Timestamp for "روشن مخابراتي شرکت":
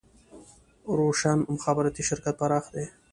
0.99-2.35